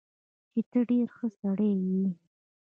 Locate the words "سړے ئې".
1.39-2.05